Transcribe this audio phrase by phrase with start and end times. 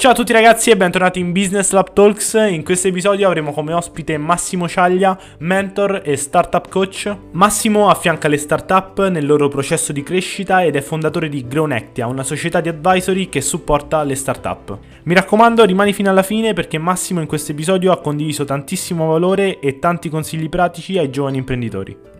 [0.00, 2.32] Ciao a tutti ragazzi e bentornati in Business Lab Talks.
[2.32, 7.14] In questo episodio avremo come ospite Massimo Ciaglia, mentor e startup coach.
[7.32, 12.22] Massimo affianca le startup nel loro processo di crescita ed è fondatore di Grownectia, una
[12.22, 14.78] società di advisory che supporta le startup.
[15.02, 19.58] Mi raccomando, rimani fino alla fine perché Massimo in questo episodio ha condiviso tantissimo valore
[19.58, 22.19] e tanti consigli pratici ai giovani imprenditori.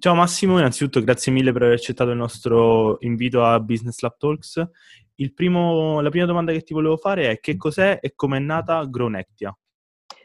[0.00, 4.66] Ciao Massimo, innanzitutto grazie mille per aver accettato il nostro invito a Business Lab Talks.
[5.34, 8.82] Primo, la prima domanda che ti volevo fare è che cos'è e come è nata
[8.86, 9.54] Grownectia?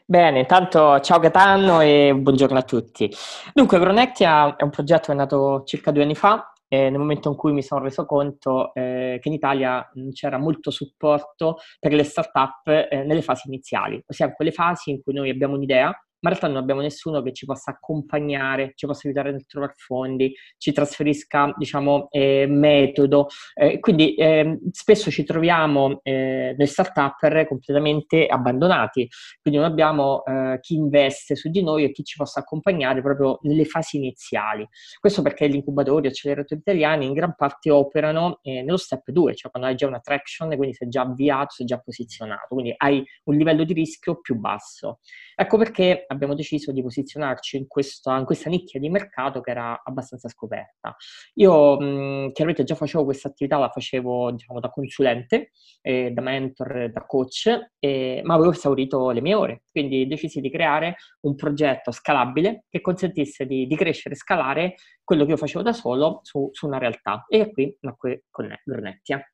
[0.06, 3.12] Bene, intanto ciao Gaetano e buongiorno a tutti.
[3.52, 7.28] Dunque, Grownectia è un progetto che è nato circa due anni fa eh, nel momento
[7.28, 11.92] in cui mi sono reso conto eh, che in Italia non c'era molto supporto per
[11.92, 16.30] le start-up eh, nelle fasi iniziali, ossia quelle fasi in cui noi abbiamo un'idea, ma
[16.30, 20.34] in realtà non abbiamo nessuno che ci possa accompagnare, ci possa aiutare nel trovare fondi,
[20.58, 23.28] ci trasferisca, diciamo, eh, metodo.
[23.54, 29.08] Eh, quindi eh, spesso ci troviamo eh, nel startup completamente abbandonati,
[29.40, 33.38] quindi non abbiamo eh, chi investe su di noi e chi ci possa accompagnare proprio
[33.42, 34.66] nelle fasi iniziali.
[34.98, 39.50] Questo perché gli incubatori, acceleratori italiani in gran parte operano eh, nello step 2, cioè
[39.50, 43.36] quando hai già una traction, quindi sei già avviato, sei già posizionato, quindi hai un
[43.36, 45.00] livello di rischio più basso.
[45.34, 49.82] Ecco perché abbiamo deciso di posizionarci in questa, in questa nicchia di mercato che era
[49.84, 50.96] abbastanza scoperta.
[51.34, 55.50] Io mh, chiaramente già facevo questa attività, la facevo diciamo, da consulente,
[55.82, 60.50] eh, da mentor, da coach, eh, ma avevo esaurito le mie ore, quindi decisi di
[60.50, 65.62] creare un progetto scalabile che consentisse di, di crescere e scalare quello che io facevo
[65.62, 67.24] da solo su, su una realtà.
[67.28, 69.24] E qui nacque con Gronettia.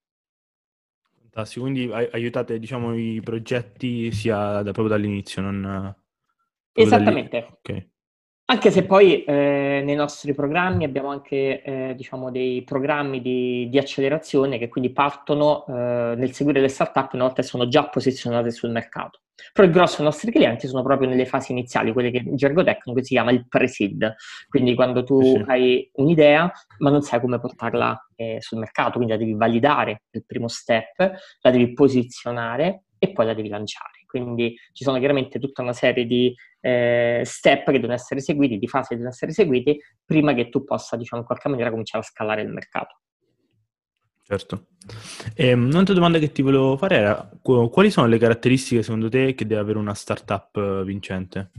[1.32, 5.94] Fantastico, quindi aiutate diciamo, i progetti sia da, proprio dall'inizio, non
[6.72, 7.58] Esattamente.
[7.58, 7.90] Okay.
[8.52, 13.78] Anche se poi eh, nei nostri programmi abbiamo anche eh, diciamo dei programmi di, di,
[13.78, 18.70] accelerazione che quindi partono eh, nel seguire le startup una volta sono già posizionate sul
[18.70, 19.20] mercato.
[19.54, 22.62] Però il grosso dei nostri clienti sono proprio nelle fasi iniziali, quelle che in gergo
[22.62, 24.14] tecnico si chiama il pre-seed,
[24.48, 25.44] quindi quando tu sì.
[25.46, 30.24] hai un'idea ma non sai come portarla eh, sul mercato, quindi la devi validare il
[30.26, 30.96] primo step,
[31.40, 34.01] la devi posizionare e poi la devi lanciare.
[34.12, 38.68] Quindi ci sono chiaramente tutta una serie di eh, step che devono essere seguiti, di
[38.68, 42.06] fasi che devono essere seguiti, prima che tu possa, diciamo, in qualche maniera cominciare a
[42.06, 43.00] scalare il mercato.
[44.22, 44.66] Certo.
[45.34, 49.34] E ehm, un'altra domanda che ti volevo fare era quali sono le caratteristiche secondo te
[49.34, 51.50] che deve avere una startup eh, vincente?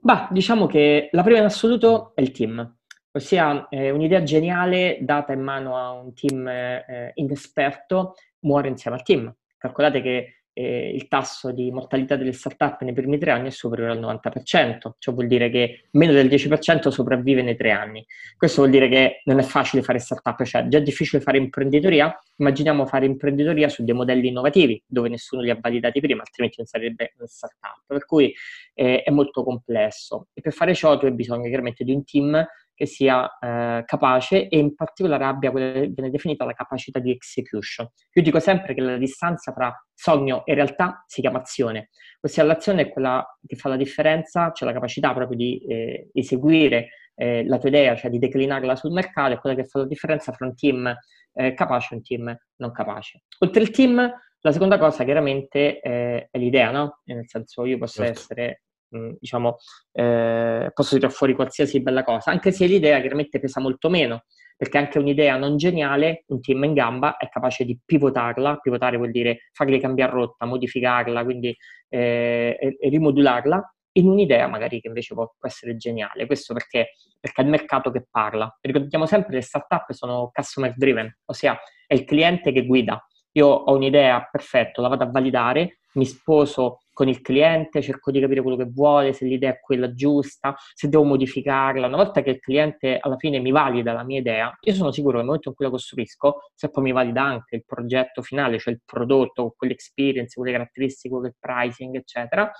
[0.00, 2.78] Bah, diciamo che la prima in assoluto è il team,
[3.12, 9.02] ossia eh, un'idea geniale data in mano a un team eh, inesperto muore insieme al
[9.04, 9.34] team.
[9.56, 13.92] Calcolate che eh, il tasso di mortalità delle start-up nei primi tre anni è superiore
[13.92, 18.04] al 90%, ciò vuol dire che meno del 10% sopravvive nei tre anni.
[18.36, 22.16] Questo vuol dire che non è facile fare start-up, cioè già è difficile fare imprenditoria,
[22.36, 26.66] immaginiamo fare imprenditoria su dei modelli innovativi dove nessuno li ha validati prima, altrimenti non
[26.66, 28.34] sarebbe una start-up, per cui
[28.74, 30.28] eh, è molto complesso.
[30.32, 32.46] E per fare ciò tu hai bisogno chiaramente di un team
[32.80, 37.10] che sia eh, capace e in particolare abbia quella che viene definita la capacità di
[37.10, 37.86] execution.
[38.14, 41.90] Io dico sempre che la distanza tra sogno e realtà si chiama azione,
[42.22, 46.88] ossia l'azione è quella che fa la differenza, cioè la capacità proprio di eh, eseguire
[47.16, 50.32] eh, la tua idea, cioè di declinarla sul mercato, è quella che fa la differenza
[50.32, 50.96] tra un team
[51.34, 53.24] eh, capace e un team non capace.
[53.40, 53.96] Oltre il team,
[54.40, 57.00] la seconda cosa chiaramente eh, è l'idea, no?
[57.04, 58.20] Nel senso io posso certo.
[58.20, 58.62] essere
[58.96, 59.56] Mm, diciamo,
[59.92, 64.24] eh, posso tirare fuori qualsiasi bella cosa, anche se l'idea chiaramente pesa molto meno,
[64.56, 69.12] perché anche un'idea non geniale, un team in gamba è capace di pivotarla, pivotare vuol
[69.12, 71.56] dire fargli cambiare rotta, modificarla, quindi
[71.88, 76.26] eh, e, e rimodularla in un'idea magari che invece può, può essere geniale.
[76.26, 78.58] Questo perché, perché, è il mercato che parla.
[78.60, 83.04] Ricordiamo sempre che le startup sono customer driven, ossia è il cliente che guida.
[83.32, 88.20] Io ho un'idea, perfetto, la vado a validare, mi sposo con il cliente, cerco di
[88.20, 91.86] capire quello che vuole, se l'idea è quella giusta, se devo modificarla.
[91.86, 95.12] Una volta che il cliente alla fine mi valida la mia idea, io sono sicuro
[95.12, 98.58] che nel momento in cui la costruisco, se poi mi valida anche il progetto finale,
[98.58, 102.50] cioè il prodotto, quell'experience, quelle caratteristiche, quel pricing, eccetera,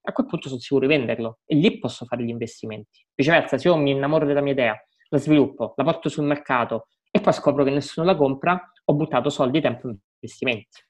[0.00, 3.04] a quel punto sono sicuro di venderlo e lì posso fare gli investimenti.
[3.14, 7.20] Viceversa, se io mi innamoro della mia idea, la sviluppo, la porto sul mercato e
[7.20, 10.86] poi scopro che nessuno la compra, ho buttato soldi, tempo e investimenti.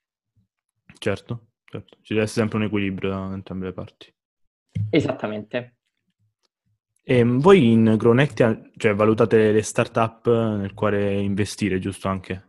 [0.98, 1.47] Certo.
[1.70, 4.12] Certo, ci deve essere sempre un equilibrio da entrambe le parti.
[4.90, 5.76] Esattamente.
[7.02, 12.46] E ehm, voi in Grownect cioè, valutate le start-up nel quale investire, giusto anche?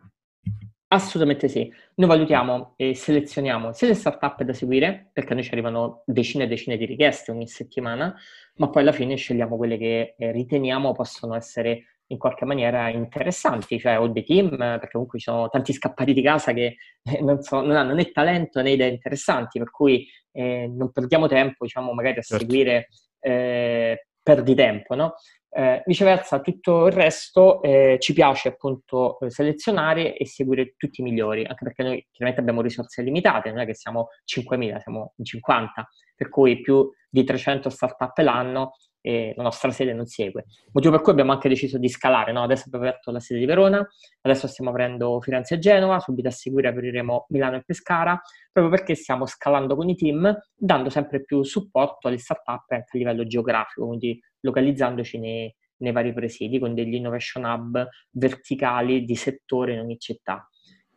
[0.88, 1.72] Assolutamente sì.
[1.96, 6.46] Noi valutiamo e selezioniamo sia le start-up da seguire, perché a noi ci arrivano decine
[6.46, 8.16] e decine di richieste ogni settimana,
[8.56, 13.80] ma poi alla fine scegliamo quelle che eh, riteniamo possono essere in qualche maniera interessanti,
[13.80, 17.42] cioè ho dei team, perché comunque ci sono tanti scappati di casa che eh, non,
[17.42, 21.94] so, non hanno né talento né idee interessanti, per cui eh, non perdiamo tempo, diciamo,
[21.94, 22.44] magari a certo.
[22.44, 22.88] seguire
[23.20, 25.16] eh, perdi tempo, no?
[25.52, 31.44] Eh, viceversa, tutto il resto eh, ci piace appunto selezionare e seguire tutti i migliori,
[31.44, 36.30] anche perché noi chiaramente abbiamo risorse limitate, non è che siamo 5.000, siamo 50, per
[36.30, 40.46] cui più di 300 startup l'anno e la nostra sede non segue.
[40.72, 42.44] Motivo per cui abbiamo anche deciso di scalare, no?
[42.44, 43.88] adesso abbiamo aperto la sede di Verona,
[44.22, 48.20] adesso stiamo aprendo Firenze e Genova, subito a seguire apriremo Milano e Pescara,
[48.52, 52.98] proprio perché stiamo scalando con i team, dando sempre più supporto alle startup anche a
[52.98, 59.74] livello geografico, quindi localizzandoci nei, nei vari presidi con degli innovation hub verticali di settore
[59.74, 60.48] in ogni città.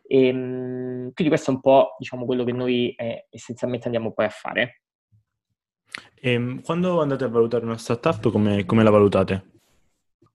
[0.05, 4.25] E, ehm, quindi questo è un po' diciamo, quello che noi eh, essenzialmente andiamo poi
[4.25, 4.82] a fare.
[6.19, 9.51] E ehm, quando andate a valutare una startup, come, come la valutate?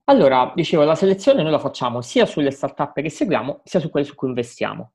[0.05, 4.07] Allora, dicevo, la selezione noi la facciamo sia sulle startup che seguiamo, sia su quelle
[4.07, 4.93] su cui investiamo.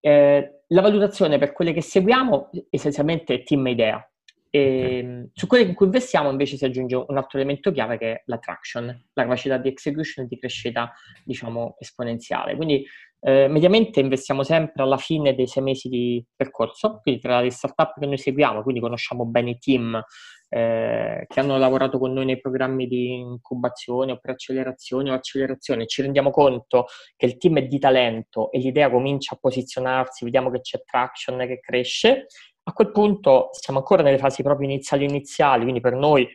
[0.00, 4.02] Eh, la valutazione per quelle che seguiamo essenzialmente è team idea.
[4.50, 5.30] E, okay.
[5.34, 8.38] Su quelle in cui investiamo invece si aggiunge un altro elemento chiave che è la
[8.38, 10.92] traction, la capacità di execution e di crescita,
[11.24, 12.56] diciamo, esponenziale.
[12.56, 12.86] Quindi
[13.20, 17.98] eh, mediamente investiamo sempre alla fine dei sei mesi di percorso, quindi tra le startup
[17.98, 20.00] che noi seguiamo, quindi conosciamo bene i team
[20.50, 25.86] eh, che hanno lavorato con noi nei programmi di incubazione o per accelerazione o accelerazione,
[25.86, 26.86] ci rendiamo conto
[27.16, 31.38] che il team è di talento e l'idea comincia a posizionarsi, vediamo che c'è traction
[31.38, 32.26] che cresce,
[32.62, 36.26] a quel punto siamo ancora nelle fasi proprio iniziali iniziali, quindi per noi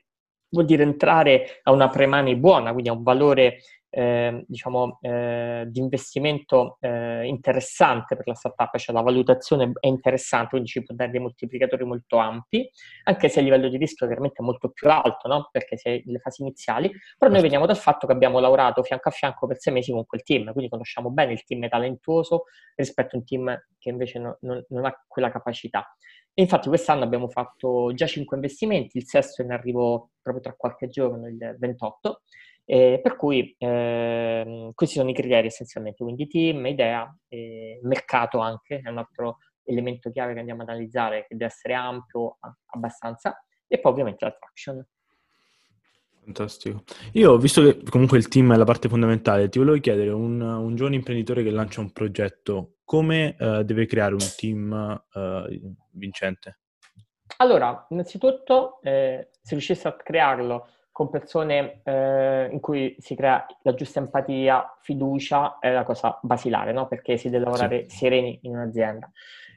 [0.49, 3.59] vuol dire entrare a una pre-money buona, quindi a un valore
[3.95, 10.49] eh, diciamo, eh, di investimento eh, interessante per la startup, cioè la valutazione è interessante,
[10.49, 12.67] quindi ci può dare dei moltiplicatori molto ampi,
[13.03, 15.49] anche se a livello di rischio chiaramente è molto più alto, no?
[15.51, 19.11] perché sei nelle fasi iniziali, però noi veniamo dal fatto che abbiamo lavorato fianco a
[19.11, 22.45] fianco per sei mesi con quel team, quindi conosciamo bene il team è talentuoso
[22.75, 25.95] rispetto a un team che invece no, non, non ha quella capacità.
[26.33, 30.53] E infatti quest'anno abbiamo fatto già cinque investimenti, il sesto è in arrivo proprio tra
[30.55, 32.21] qualche giorno, il 28,
[32.65, 38.81] eh, per cui eh, questi sono i criteri essenzialmente, quindi team, idea, eh, mercato anche,
[38.83, 42.37] è un altro elemento chiave che andiamo ad analizzare, che deve essere ampio
[42.67, 44.85] abbastanza, e poi ovviamente la traction.
[46.23, 46.83] Fantastico.
[47.13, 50.75] Io, visto che comunque il team è la parte fondamentale, ti volevo chiedere, un, un
[50.75, 56.59] giovane imprenditore che lancia un progetto, come uh, deve creare un team uh, vincente?
[57.37, 63.73] Allora, innanzitutto, eh, se riuscisse a crearlo con persone eh, in cui si crea la
[63.73, 66.87] giusta empatia, fiducia, è la cosa basilare, no?
[66.87, 67.97] Perché si deve lavorare sì.
[67.97, 69.11] sereni in un'azienda.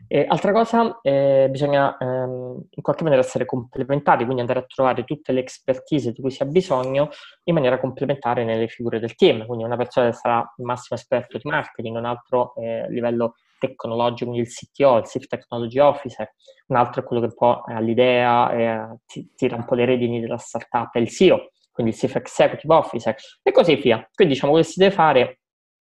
[0.08, 5.04] E altra cosa, eh, bisogna ehm, in qualche maniera essere complementari, quindi andare a trovare
[5.04, 7.10] tutte le expertise di cui si ha bisogno
[7.44, 9.44] in maniera complementare nelle figure del team.
[9.44, 14.30] Quindi una persona che sarà il massimo esperto di marketing, un altro eh, livello tecnologico,
[14.30, 16.34] quindi il CTO, il Chief Technology Officer,
[16.68, 20.20] un altro è quello che un po' ha l'idea, eh, tira un po' le redini
[20.20, 24.08] della startup, è il CEO, quindi il Chief Executive Officer, e così via.
[24.14, 25.40] Quindi diciamo che si deve fare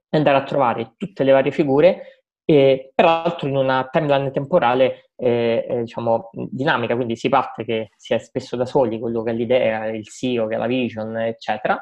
[0.10, 2.15] è andare a trovare tutte le varie figure
[2.45, 8.13] e peraltro in una timeline temporale eh, eh, diciamo, dinamica, quindi si parte che si
[8.13, 11.80] è spesso da soli, quello che è l'idea, il CEO, che è la vision, eccetera.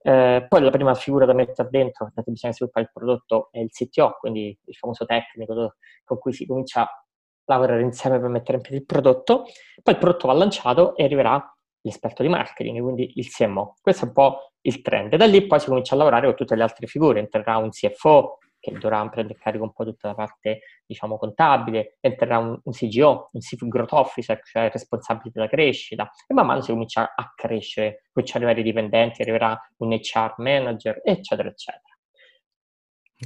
[0.00, 3.70] Eh, poi la prima figura da mettere dentro, perché bisogna sviluppare il prodotto, è il
[3.70, 7.04] CTO, quindi il famoso tecnico con cui si comincia a
[7.46, 9.44] lavorare insieme per mettere in piedi il prodotto.
[9.82, 13.76] Poi il prodotto va lanciato e arriverà l'esperto di marketing, quindi il CMO.
[13.80, 15.14] Questo è un po' il trend.
[15.14, 18.38] Da lì poi si comincia a lavorare con tutte le altre figure, entrerà un CFO,
[18.72, 23.30] che dovrà prendere carico un po' tutta la parte, diciamo, contabile, entrerà un, un CGO,
[23.32, 28.04] un Chief Growth Officer, cioè responsabile della crescita, e man mano si comincia a crescere,
[28.12, 31.94] comincia ad arrivare i dipendenti, arriverà un HR manager, eccetera, eccetera.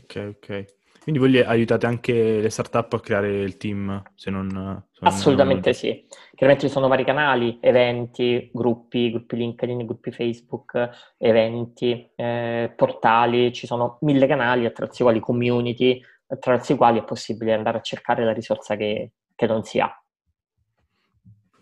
[0.02, 0.79] Ok, ok.
[1.02, 4.85] Quindi voi aiutate anche le startup a creare il team, se non...
[4.92, 5.78] Se Assolutamente non...
[5.78, 6.07] sì.
[6.35, 13.66] Chiaramente ci sono vari canali, eventi, gruppi, gruppi LinkedIn, gruppi Facebook, eventi, eh, portali, ci
[13.66, 18.23] sono mille canali attraverso i quali community, attraverso i quali è possibile andare a cercare
[18.25, 19.90] la risorsa che, che non si ha.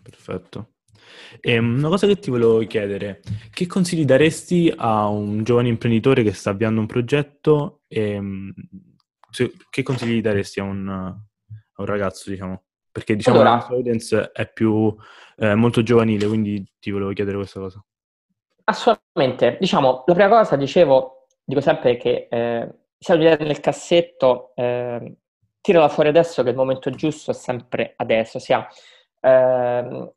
[0.01, 0.71] Perfetto.
[1.39, 6.23] E ehm, una cosa che ti volevo chiedere, che consigli daresti a un giovane imprenditore
[6.23, 8.19] che sta avviando un progetto e
[9.37, 11.15] ehm, che consigli daresti a un, a
[11.75, 12.63] un ragazzo, diciamo?
[12.91, 14.95] Perché diciamo allora, la audience è più
[15.37, 17.83] eh, molto giovanile, quindi ti volevo chiedere questa cosa.
[18.65, 19.57] Assolutamente.
[19.59, 25.17] Diciamo, la prima cosa, dicevo, dico sempre che eh, se un'idea nel cassetto, eh,
[25.61, 28.37] tirala fuori adesso che il momento giusto è sempre adesso.
[28.37, 28.67] Ossia,
[29.21, 30.13] eh,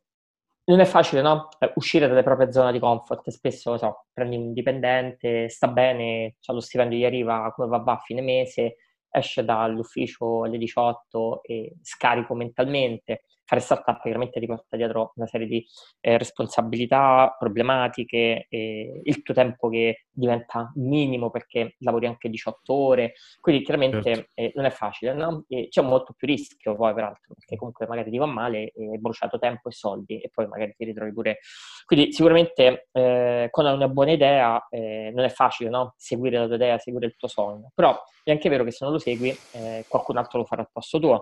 [0.65, 1.49] non è facile, no?
[1.59, 3.29] Eh, uscire dalle proprie zone di comfort.
[3.29, 7.93] Spesso, so, prendi un dipendente, sta bene, c'ha lo stipendio gli arriva come va, va
[7.93, 8.75] a fine mese,
[9.13, 15.47] esce dall'ufficio alle 18 e scarico mentalmente fare startup chiaramente ti porta dietro una serie
[15.47, 15.65] di
[15.99, 23.13] eh, responsabilità, problematiche, eh, il tuo tempo che diventa minimo perché lavori anche 18 ore,
[23.39, 24.31] quindi chiaramente certo.
[24.35, 25.45] eh, non è facile, no?
[25.69, 29.37] c'è molto più rischio poi peraltro, perché comunque magari ti va male e hai bruciato
[29.39, 31.39] tempo e soldi e poi magari ti ritrovi pure...
[31.85, 35.93] Quindi sicuramente eh, con una buona idea eh, non è facile no?
[35.97, 38.93] seguire la tua idea, seguire il tuo sogno, però è anche vero che se non
[38.93, 41.21] lo segui eh, qualcun altro lo farà al posto tuo,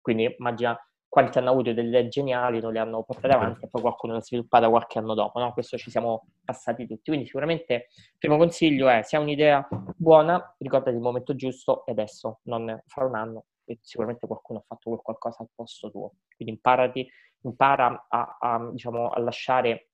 [0.00, 0.76] quindi immagina
[1.12, 4.22] quanti hanno avuto delle idee geniali, non le hanno portate avanti e poi qualcuno l'ha
[4.22, 5.52] sviluppata qualche anno dopo, no?
[5.52, 7.10] Questo ci siamo passati tutti.
[7.10, 11.92] Quindi sicuramente il primo consiglio è, se hai un'idea buona, ricordati il momento giusto e
[11.92, 13.44] adesso, non fra un anno,
[13.82, 16.12] sicuramente qualcuno ha fatto qualcosa al posto tuo.
[16.34, 17.06] Quindi imparati,
[17.42, 19.90] impara a, a, diciamo, a lasciare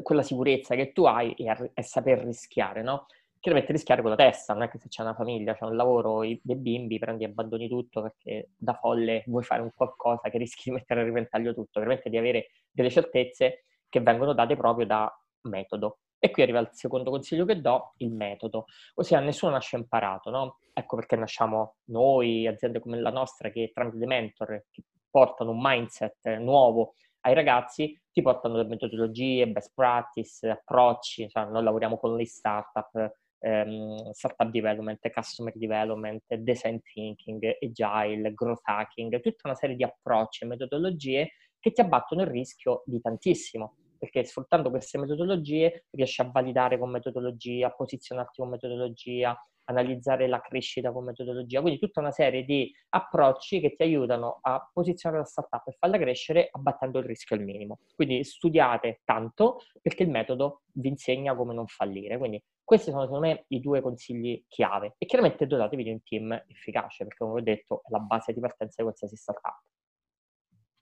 [0.00, 3.08] quella sicurezza che tu hai e a, a saper rischiare, no?
[3.40, 6.22] Chiaramente rischiare con la testa, non è che se c'è una famiglia, c'è un lavoro,
[6.22, 10.38] i, dei bimbi, prendi e abbandoni tutto perché da folle vuoi fare un qualcosa che
[10.38, 14.86] rischi di mettere a riventaglio tutto, veramente di avere delle certezze che vengono date proprio
[14.86, 15.12] da
[15.42, 15.98] metodo.
[16.18, 18.66] E qui arriva il secondo consiglio che do, il metodo.
[18.94, 20.58] Ossia, nessuno nasce imparato, no?
[20.72, 26.36] Ecco perché nasciamo noi, aziende come la nostra, che tramite mentor che portano un mindset
[26.38, 26.94] nuovo
[27.26, 33.12] ai ragazzi, ti portano le metodologie, best practice, approcci, cioè noi lavoriamo con le startup,
[33.40, 40.44] ehm, startup development, customer development, design thinking, agile, growth hacking, tutta una serie di approcci
[40.44, 46.30] e metodologie che ti abbattono il rischio di tantissimo perché sfruttando queste metodologie riesci a
[46.30, 52.10] validare con metodologia, a posizionarti con metodologia, analizzare la crescita con metodologia, quindi tutta una
[52.10, 57.04] serie di approcci che ti aiutano a posizionare la startup e farla crescere abbattendo il
[57.04, 57.78] rischio al minimo.
[57.94, 62.18] Quindi studiate tanto perché il metodo vi insegna come non fallire.
[62.18, 66.32] Quindi questi sono secondo me i due consigli chiave e chiaramente dotatevi di un team
[66.48, 69.62] efficace perché come ho detto è la base di partenza di qualsiasi startup.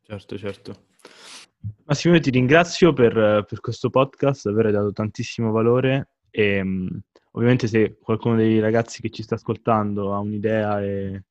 [0.03, 0.87] Certo, certo.
[1.85, 6.63] Massimo, io ti ringrazio per, per questo podcast, aver dato tantissimo valore e
[7.37, 11.25] Ovviamente se qualcuno dei ragazzi che ci sta ascoltando ha un'idea e,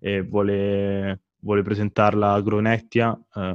[0.00, 3.54] e vuole, vuole, presentarla a Gronettia, eh,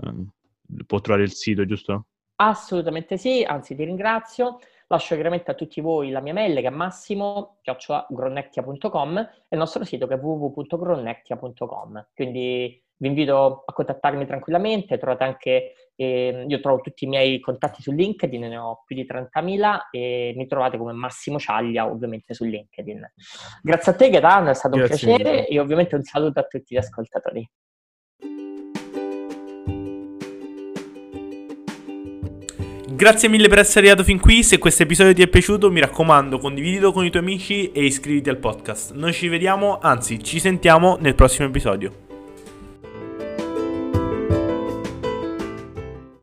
[0.85, 2.05] può trovare il sito, giusto?
[2.35, 4.59] Assolutamente sì, anzi ti ringrazio.
[4.87, 10.07] Lascio chiaramente a tutti voi la mia mail che è massimo.gronectia.com e il nostro sito
[10.07, 12.07] che è www.gronectia.com.
[12.13, 17.81] Quindi vi invito a contattarmi tranquillamente, trovate anche, eh, io trovo tutti i miei contatti
[17.81, 22.45] su LinkedIn, ne ho più di 30.000 e mi trovate come Massimo Ciaglia ovviamente su
[22.45, 23.11] LinkedIn.
[23.61, 26.75] Grazie a te Gaetano, è stato Grazie un piacere e ovviamente un saluto a tutti
[26.75, 27.49] gli ascoltatori.
[32.87, 36.37] Grazie mille per essere arrivato fin qui, se questo episodio ti è piaciuto mi raccomando
[36.37, 38.93] condividilo con i tuoi amici e iscriviti al podcast.
[38.93, 42.12] Noi ci vediamo, anzi ci sentiamo nel prossimo episodio.